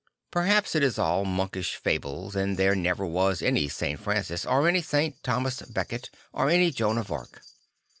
Per 0.31 0.45
haps 0.47 0.73
it 0.73 0.81
is 0.81 0.97
all 0.97 1.25
monkish 1.25 1.75
fables 1.75 2.35
and 2.35 2.57
there 2.57 2.73
never 2.75 3.05
was 3.05 3.43
any 3.43 3.67
St. 3.67 3.99
Francis 3.99 4.47
or 4.47 4.67
any 4.67 4.81
St. 4.81 5.21
Thomas 5.21 5.61
Becket 5.61 6.09
or 6.33 6.49
any 6.49 6.71
Joan 6.71 6.97
of 6.97 7.11
Arc. 7.11 7.43